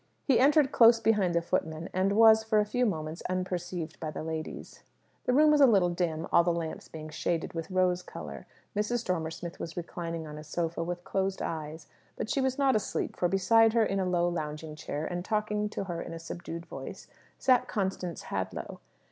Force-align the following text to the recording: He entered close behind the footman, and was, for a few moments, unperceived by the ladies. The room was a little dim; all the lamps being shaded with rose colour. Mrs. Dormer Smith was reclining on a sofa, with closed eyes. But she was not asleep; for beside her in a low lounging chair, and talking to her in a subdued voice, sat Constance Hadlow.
He 0.23 0.39
entered 0.39 0.71
close 0.71 0.99
behind 0.99 1.35
the 1.35 1.43
footman, 1.43 1.87
and 1.93 2.13
was, 2.13 2.43
for 2.43 2.59
a 2.59 2.65
few 2.65 2.87
moments, 2.87 3.21
unperceived 3.29 3.99
by 3.99 4.09
the 4.09 4.23
ladies. 4.23 4.81
The 5.25 5.31
room 5.33 5.51
was 5.51 5.61
a 5.61 5.67
little 5.67 5.91
dim; 5.91 6.25
all 6.33 6.43
the 6.43 6.51
lamps 6.51 6.87
being 6.87 7.09
shaded 7.09 7.53
with 7.53 7.69
rose 7.69 8.01
colour. 8.01 8.47
Mrs. 8.75 9.05
Dormer 9.05 9.29
Smith 9.29 9.59
was 9.59 9.77
reclining 9.77 10.25
on 10.25 10.39
a 10.39 10.43
sofa, 10.43 10.81
with 10.83 11.03
closed 11.03 11.43
eyes. 11.43 11.85
But 12.15 12.31
she 12.31 12.41
was 12.41 12.57
not 12.57 12.75
asleep; 12.75 13.15
for 13.15 13.27
beside 13.27 13.73
her 13.73 13.85
in 13.85 13.99
a 13.99 14.09
low 14.09 14.27
lounging 14.27 14.75
chair, 14.75 15.05
and 15.05 15.23
talking 15.23 15.69
to 15.69 15.83
her 15.83 16.01
in 16.01 16.13
a 16.13 16.19
subdued 16.19 16.65
voice, 16.65 17.07
sat 17.37 17.67
Constance 17.67 18.23
Hadlow. 18.23 18.79